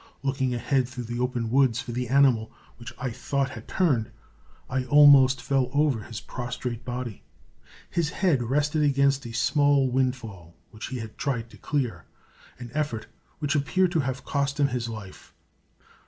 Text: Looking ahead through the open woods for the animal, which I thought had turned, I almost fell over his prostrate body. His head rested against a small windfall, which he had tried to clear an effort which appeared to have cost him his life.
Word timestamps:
Looking 0.23 0.55
ahead 0.55 0.89
through 0.89 1.03
the 1.03 1.19
open 1.19 1.51
woods 1.51 1.79
for 1.79 1.91
the 1.91 2.07
animal, 2.07 2.51
which 2.77 2.91
I 2.97 3.11
thought 3.11 3.51
had 3.51 3.67
turned, 3.67 4.09
I 4.67 4.83
almost 4.85 5.39
fell 5.39 5.69
over 5.73 6.01
his 6.01 6.19
prostrate 6.19 6.83
body. 6.83 7.21
His 7.87 8.09
head 8.09 8.41
rested 8.41 8.81
against 8.81 9.27
a 9.27 9.31
small 9.31 9.91
windfall, 9.91 10.55
which 10.71 10.87
he 10.87 10.97
had 10.97 11.19
tried 11.19 11.51
to 11.51 11.57
clear 11.57 12.05
an 12.57 12.71
effort 12.73 13.05
which 13.37 13.53
appeared 13.55 13.91
to 13.91 13.99
have 13.99 14.25
cost 14.25 14.59
him 14.59 14.69
his 14.69 14.89
life. 14.89 15.35